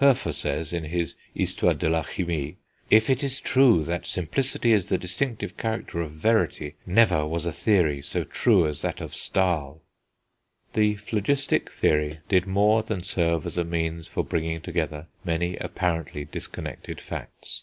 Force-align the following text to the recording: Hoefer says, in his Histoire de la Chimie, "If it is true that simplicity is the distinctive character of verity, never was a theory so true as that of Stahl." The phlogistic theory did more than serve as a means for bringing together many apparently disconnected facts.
Hoefer 0.00 0.32
says, 0.32 0.72
in 0.72 0.82
his 0.82 1.14
Histoire 1.32 1.74
de 1.74 1.88
la 1.88 2.02
Chimie, 2.02 2.56
"If 2.90 3.08
it 3.08 3.22
is 3.22 3.38
true 3.40 3.84
that 3.84 4.04
simplicity 4.04 4.72
is 4.72 4.88
the 4.88 4.98
distinctive 4.98 5.56
character 5.56 6.02
of 6.02 6.10
verity, 6.10 6.74
never 6.84 7.24
was 7.24 7.46
a 7.46 7.52
theory 7.52 8.02
so 8.02 8.24
true 8.24 8.66
as 8.66 8.82
that 8.82 9.00
of 9.00 9.14
Stahl." 9.14 9.80
The 10.72 10.96
phlogistic 10.96 11.70
theory 11.70 12.18
did 12.28 12.48
more 12.48 12.82
than 12.82 13.04
serve 13.04 13.46
as 13.46 13.56
a 13.56 13.62
means 13.62 14.08
for 14.08 14.24
bringing 14.24 14.60
together 14.60 15.06
many 15.24 15.54
apparently 15.58 16.24
disconnected 16.24 17.00
facts. 17.00 17.62